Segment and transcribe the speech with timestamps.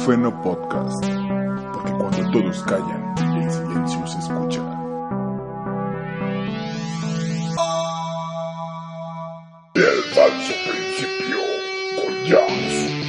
[0.00, 1.04] Acúfeno Podcast,
[1.74, 4.62] porque cuando todos callan, el silencio se escucha.
[9.74, 11.36] El falso principio
[11.96, 12.99] con Jazz.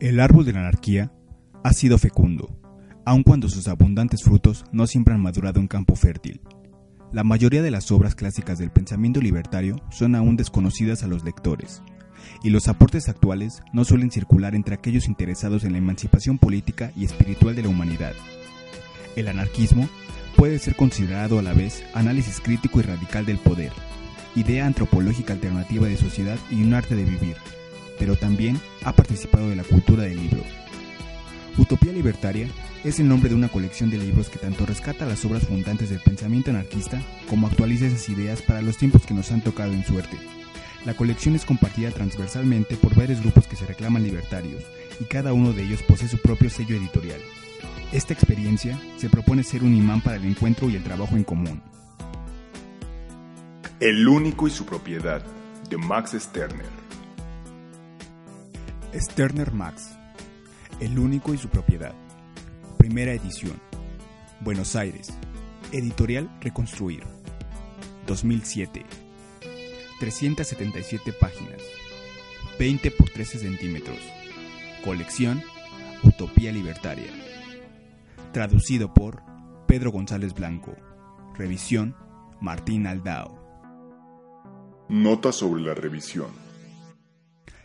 [0.00, 1.12] El árbol de la anarquía
[1.62, 2.58] ha sido fecundo,
[3.04, 6.40] aun cuando sus abundantes frutos no siempre han madurado en campo fértil.
[7.12, 11.82] La mayoría de las obras clásicas del pensamiento libertario son aún desconocidas a los lectores,
[12.42, 17.04] y los aportes actuales no suelen circular entre aquellos interesados en la emancipación política y
[17.04, 18.14] espiritual de la humanidad.
[19.14, 19.88] El anarquismo
[20.36, 23.70] puede ser considerado a la vez análisis crítico y radical del poder,
[24.34, 27.36] idea antropológica alternativa de sociedad y un arte de vivir,
[27.98, 30.42] pero también ha participado de la cultura del libro.
[31.58, 32.48] Utopía Libertaria
[32.82, 36.00] es el nombre de una colección de libros que tanto rescata las obras fundantes del
[36.00, 40.16] pensamiento anarquista como actualiza esas ideas para los tiempos que nos han tocado en suerte.
[40.86, 44.64] La colección es compartida transversalmente por varios grupos que se reclaman libertarios
[44.98, 47.20] y cada uno de ellos posee su propio sello editorial.
[47.92, 51.62] Esta experiencia se propone ser un imán para el encuentro y el trabajo en común.
[53.82, 55.24] El único y su propiedad,
[55.68, 56.70] de Max Sterner.
[58.94, 59.98] Sterner Max,
[60.78, 61.92] El único y su propiedad.
[62.78, 63.60] Primera edición.
[64.38, 65.08] Buenos Aires.
[65.72, 67.02] Editorial Reconstruir.
[68.06, 68.86] 2007.
[69.98, 71.60] 377 páginas.
[72.60, 73.98] 20 por 13 centímetros.
[74.84, 75.42] Colección
[76.04, 77.10] Utopía Libertaria.
[78.32, 79.24] Traducido por
[79.66, 80.76] Pedro González Blanco.
[81.34, 81.96] Revisión
[82.40, 83.41] Martín Aldao.
[84.88, 86.26] Nota sobre la revisión.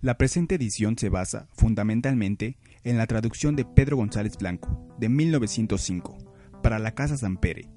[0.00, 6.18] La presente edición se basa, fundamentalmente, en la traducción de Pedro González Blanco, de 1905,
[6.62, 7.70] para la Casa Sampere,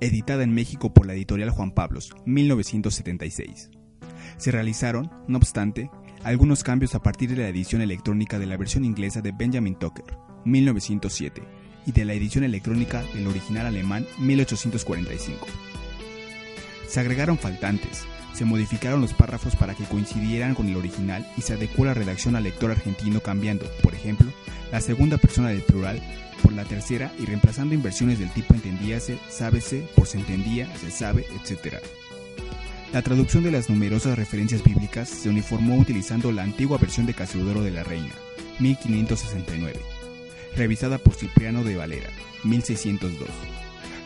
[0.00, 3.70] editada en México por la editorial Juan Pablos, 1976.
[4.36, 5.90] Se realizaron, no obstante,
[6.22, 10.16] algunos cambios a partir de la edición electrónica de la versión inglesa de Benjamin Tucker,
[10.44, 11.42] 1907,
[11.86, 15.46] y de la edición electrónica del original alemán, 1845.
[16.86, 21.54] Se agregaron faltantes, se modificaron los párrafos para que coincidieran con el original y se
[21.54, 24.26] adecuó la redacción al lector argentino cambiando, por ejemplo,
[24.72, 26.02] la segunda persona del plural
[26.42, 31.26] por la tercera y reemplazando inversiones del tipo entendíase, sábese, por se entendía, se sabe,
[31.42, 31.76] etc.
[32.92, 37.62] La traducción de las numerosas referencias bíblicas se uniformó utilizando la antigua versión de Casiodoro
[37.62, 38.12] de la Reina,
[38.60, 39.80] 1569,
[40.56, 42.10] revisada por Cipriano de Valera,
[42.44, 43.28] 1602.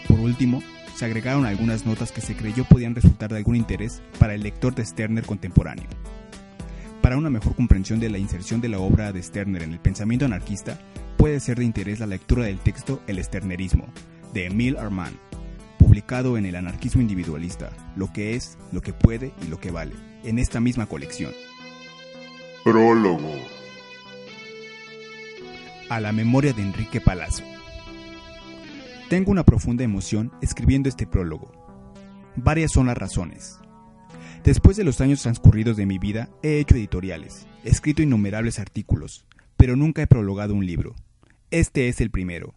[0.07, 0.63] Por último,
[0.99, 4.75] se agregaron algunas notas que se creyó podían resultar de algún interés para el lector
[4.75, 5.87] de Sterner contemporáneo.
[7.01, 10.25] Para una mejor comprensión de la inserción de la obra de Sterner en el pensamiento
[10.25, 10.77] anarquista,
[11.17, 13.87] puede ser de interés la lectura del texto El Sternerismo,
[14.35, 15.17] de Emile Armand,
[15.79, 19.95] publicado en El Anarquismo Individualista, lo que es, lo que puede y lo que vale,
[20.25, 21.33] en esta misma colección.
[22.65, 23.37] Prólogo.
[25.91, 27.45] A la memoria de Enrique Palazzo.
[29.09, 31.51] Tengo una profunda emoción escribiendo este prólogo.
[32.37, 33.59] Varias son las razones.
[34.45, 39.25] Después de los años transcurridos de mi vida, he hecho editoriales, escrito innumerables artículos,
[39.57, 40.95] pero nunca he prologado un libro.
[41.51, 42.55] Este es el primero.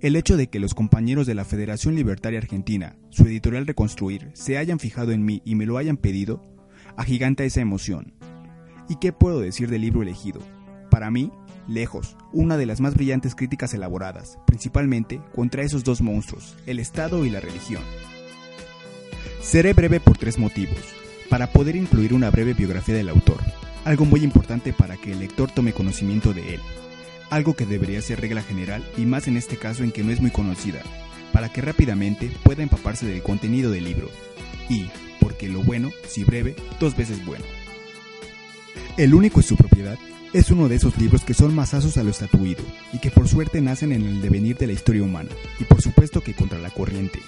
[0.00, 4.58] El hecho de que los compañeros de la Federación Libertaria Argentina, su editorial Reconstruir, se
[4.58, 6.42] hayan fijado en mí y me lo hayan pedido,
[6.96, 8.12] agiganta esa emoción.
[8.88, 10.40] ¿Y qué puedo decir del libro elegido?
[10.90, 11.30] Para mí,
[11.68, 17.24] lejos, una de las más brillantes críticas elaboradas, principalmente contra esos dos monstruos, el Estado
[17.24, 17.82] y la religión.
[19.42, 20.78] Seré breve por tres motivos,
[21.28, 23.40] para poder incluir una breve biografía del autor,
[23.84, 26.60] algo muy importante para que el lector tome conocimiento de él,
[27.30, 30.20] algo que debería ser regla general y más en este caso en que no es
[30.20, 30.80] muy conocida,
[31.32, 34.10] para que rápidamente pueda empaparse del contenido del libro,
[34.68, 34.90] y,
[35.20, 37.44] porque lo bueno, si breve, dos veces bueno.
[38.96, 39.98] El único es su propiedad
[40.32, 42.62] es uno de esos libros que son masazos a lo estatuido
[42.92, 46.20] y que por suerte nacen en el devenir de la historia humana y por supuesto
[46.20, 47.18] que contra la corriente.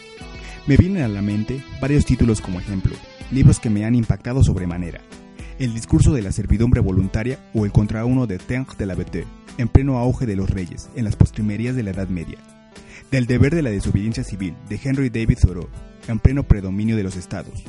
[0.69, 2.94] Me vienen a la mente varios títulos como ejemplo,
[3.32, 5.00] libros que me han impactado sobremanera.
[5.58, 9.26] El discurso de la servidumbre voluntaria o el contra uno de Teng de la Bete,
[9.58, 12.38] en pleno auge de los reyes, en las postrimerías de la Edad Media.
[13.10, 15.69] Del deber de la desobediencia civil de Henry David Thoreau,
[16.06, 17.64] en pleno predominio de los estados.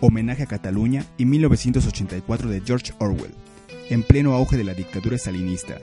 [0.00, 3.34] Homenaje a Cataluña y 1984 de George Orwell,
[3.90, 5.78] en pleno auge de la dictadura stalinista.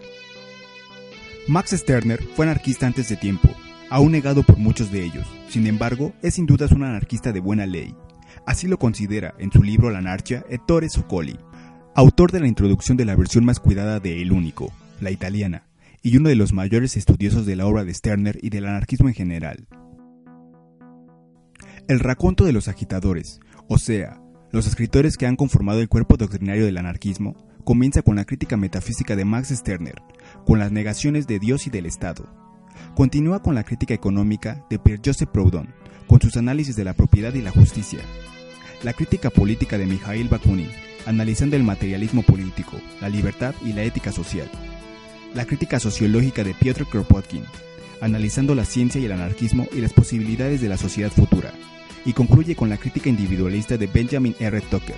[1.47, 3.49] Max Sterner fue anarquista antes de tiempo,
[3.89, 5.27] aún negado por muchos de ellos.
[5.47, 7.95] Sin embargo, es sin dudas un anarquista de buena ley.
[8.45, 11.37] Así lo considera en su libro La anarquia Ettore Soccoli,
[11.95, 14.71] autor de la introducción de la versión más cuidada de El Único,
[15.01, 15.63] la italiana,
[16.01, 19.15] y uno de los mayores estudiosos de la obra de Sterner y del anarquismo en
[19.15, 19.67] general.
[21.87, 24.21] El raconto de los agitadores, o sea,
[24.51, 29.15] los escritores que han conformado el cuerpo doctrinario del anarquismo, comienza con la crítica metafísica
[29.15, 30.01] de Max Sterner,
[30.45, 32.25] con las negaciones de Dios y del Estado.
[32.95, 35.73] Continúa con la crítica económica de Pierre-Joseph Proudhon,
[36.07, 37.99] con sus análisis de la propiedad y la justicia.
[38.83, 40.69] La crítica política de Mikhail Bakunin,
[41.05, 44.49] analizando el materialismo político, la libertad y la ética social.
[45.35, 47.43] La crítica sociológica de Piotr Kropotkin,
[48.01, 51.51] analizando la ciencia y el anarquismo y las posibilidades de la sociedad futura.
[52.05, 54.61] Y concluye con la crítica individualista de Benjamin R.
[54.61, 54.95] Tucker,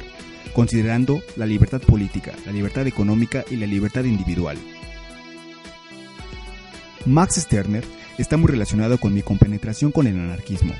[0.52, 4.58] considerando la libertad política, la libertad económica y la libertad individual.
[7.06, 7.84] Max Sterner
[8.18, 10.74] está muy relacionado con mi compenetración con el anarquismo.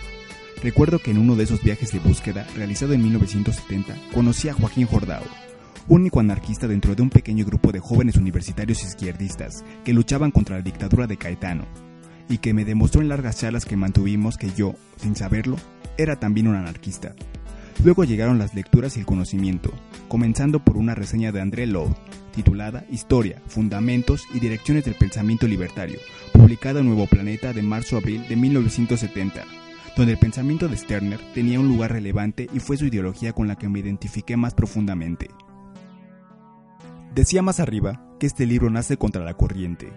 [0.62, 4.86] Recuerdo que en uno de esos viajes de búsqueda, realizado en 1970, conocí a Joaquín
[4.86, 5.24] Jordao,
[5.88, 10.62] único anarquista dentro de un pequeño grupo de jóvenes universitarios izquierdistas que luchaban contra la
[10.62, 11.66] dictadura de Caetano,
[12.30, 15.58] y que me demostró en largas charlas que mantuvimos que yo, sin saberlo,
[15.98, 17.16] era también un anarquista.
[17.84, 19.72] Luego llegaron las lecturas y el conocimiento,
[20.08, 21.96] comenzando por una reseña de André Lode,
[22.32, 25.98] titulada Historia, Fundamentos y Direcciones del Pensamiento Libertario,
[26.32, 29.44] publicada en Nuevo Planeta de marzo-abril de 1970,
[29.98, 33.56] donde el pensamiento de Sterner tenía un lugar relevante y fue su ideología con la
[33.56, 35.32] que me identifiqué más profundamente.
[37.16, 39.92] Decía más arriba que este libro nace contra la corriente.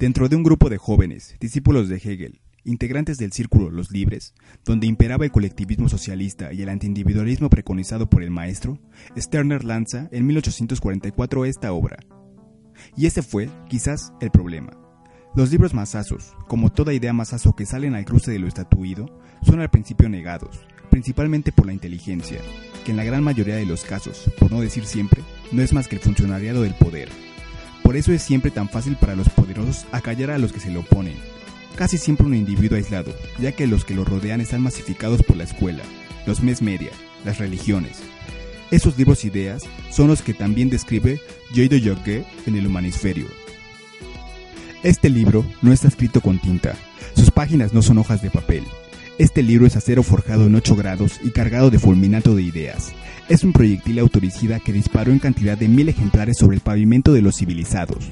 [0.00, 4.34] Dentro de un grupo de jóvenes, discípulos de Hegel, integrantes del Círculo Los Libres,
[4.64, 8.78] donde imperaba el colectivismo socialista y el antiindividualismo preconizado por el maestro,
[9.16, 11.98] Sterner lanza en 1844 esta obra.
[12.96, 14.70] Y ese fue, quizás, el problema.
[15.34, 19.60] Los libros masazos, como toda idea masazo que salen al cruce de lo estatuido, son
[19.60, 22.40] al principio negados, principalmente por la inteligencia,
[22.84, 25.22] que en la gran mayoría de los casos, por no decir siempre,
[25.52, 27.08] no es más que el funcionariado del poder.
[27.82, 30.78] Por eso es siempre tan fácil para los poderosos acallar a los que se le
[30.78, 31.16] oponen,
[31.78, 35.44] casi siempre un individuo aislado, ya que los que lo rodean están masificados por la
[35.44, 35.84] escuela,
[36.26, 36.90] los mes media,
[37.24, 38.00] las religiones.
[38.72, 41.20] Esos libros ideas son los que también describe
[41.54, 43.26] Jade Yogue en el Humanisferio.
[44.82, 46.74] Este libro no está escrito con tinta,
[47.14, 48.64] sus páginas no son hojas de papel.
[49.18, 52.92] Este libro es acero forjado en 8 grados y cargado de fulminato de ideas.
[53.28, 57.22] Es un proyectil autoricida que disparó en cantidad de mil ejemplares sobre el pavimento de
[57.22, 58.04] los civilizados.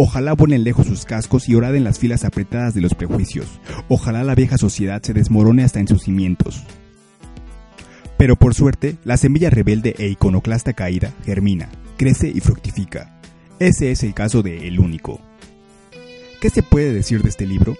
[0.00, 3.60] Ojalá vuelen lejos sus cascos y oraden las filas apretadas de los prejuicios.
[3.88, 6.62] Ojalá la vieja sociedad se desmorone hasta en sus cimientos.
[8.16, 13.20] Pero por suerte, la semilla rebelde e iconoclasta caída germina, crece y fructifica.
[13.58, 15.20] Ese es el caso de El Único.
[16.40, 17.76] ¿Qué se puede decir de este libro?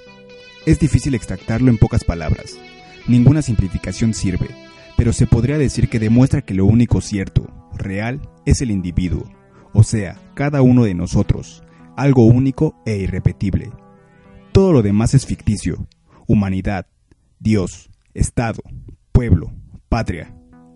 [0.67, 2.59] Es difícil extractarlo en pocas palabras.
[3.07, 4.49] Ninguna simplificación sirve,
[4.97, 9.31] pero se podría decir que demuestra que lo único cierto, real, es el individuo,
[9.73, 11.63] o sea, cada uno de nosotros,
[11.99, 13.73] algo único e irrepetible.
[14.53, 15.89] Todo lo demás es ficticio,
[16.29, 16.87] humanidad,
[17.41, 18.63] Dios, Estado,
[19.11, 19.53] pueblo,
[19.89, 20.33] patria,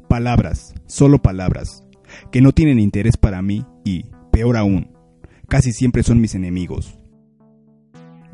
[0.09, 1.85] palabras, solo palabras,
[2.33, 4.91] que no tienen interés para mí y, peor aún,
[5.49, 6.99] casi siempre son mis enemigos.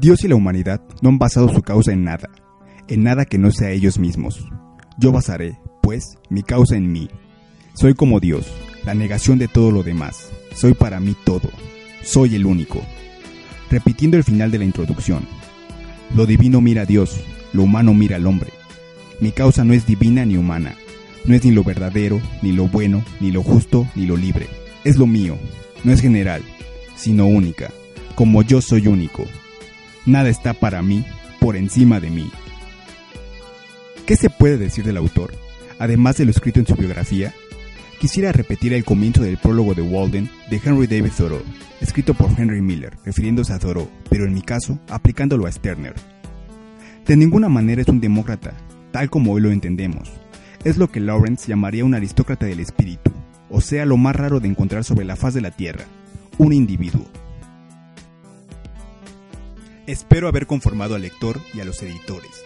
[0.01, 2.31] Dios y la humanidad no han basado su causa en nada,
[2.89, 4.49] en nada que no sea ellos mismos.
[4.99, 7.11] Yo basaré, pues, mi causa en mí.
[7.75, 8.51] Soy como Dios,
[8.87, 10.31] la negación de todo lo demás.
[10.55, 11.51] Soy para mí todo
[12.09, 12.83] soy el único.
[13.71, 15.27] Repitiendo el final de la introducción.
[16.17, 17.21] Lo divino mira a Dios,
[17.53, 18.51] lo humano mira al hombre.
[19.21, 20.77] Mi causa no es divina ni humana,
[21.27, 24.47] no es ni lo verdadero, ni lo bueno, ni lo justo, ni lo libre.
[24.85, 25.37] Es lo mío,
[25.85, 26.43] no es general,
[26.97, 27.71] sino única,
[28.15, 29.27] como yo soy único.
[30.07, 31.05] Nada está para mí
[31.41, 32.31] por encima de mí.
[34.07, 35.35] ¿Qué se puede decir del autor,
[35.79, 37.35] además de lo escrito en su biografía?
[38.01, 41.43] Quisiera repetir el comienzo del prólogo de Walden de Henry David Thoreau,
[41.81, 45.95] escrito por Henry Miller, refiriéndose a Thoreau, pero en mi caso, aplicándolo a Sterner.
[47.05, 48.55] De ninguna manera es un demócrata,
[48.93, 50.13] tal como hoy lo entendemos.
[50.63, 53.11] Es lo que Lawrence llamaría un aristócrata del espíritu,
[53.51, 55.85] o sea lo más raro de encontrar sobre la faz de la Tierra,
[56.39, 57.05] un individuo.
[59.89, 62.45] Espero haber conformado al lector y a los editores.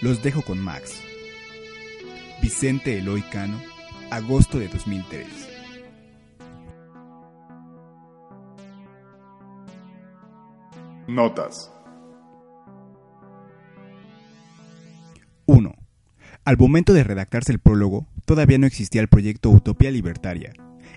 [0.00, 0.94] Los dejo con Max.
[2.40, 3.60] Vicente Eloy Cano,
[4.10, 5.26] agosto de 2003.
[11.08, 11.72] Notas.
[15.46, 15.74] 1.
[16.44, 20.52] Al momento de redactarse el prólogo, todavía no existía el proyecto Utopía Libertaria.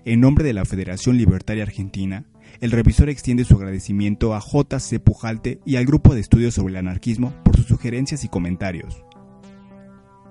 [0.06, 2.25] En nombre de la Federación Libertaria Argentina,
[2.62, 5.00] el revisor extiende su agradecimiento a J.C.
[5.00, 9.04] Pujalte y al Grupo de Estudios sobre el Anarquismo por sus sugerencias y comentarios.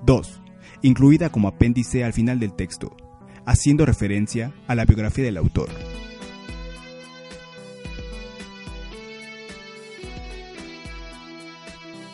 [0.04, 0.42] 2.
[0.82, 2.96] Incluida como apéndice al final del texto,
[3.44, 5.68] haciendo referencia a la biografía del autor.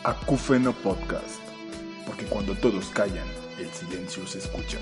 [0.03, 1.39] Acúfeno Podcast.
[2.07, 3.27] Porque cuando todos callan,
[3.59, 4.79] el silencio se escucha.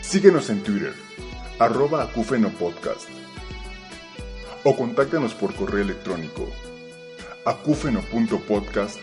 [0.00, 0.94] Síguenos en Twitter,
[1.58, 2.50] arroba Acúfeno.
[4.64, 6.48] O contáctanos por correo electrónico,
[7.44, 8.98] acúfeno.podcast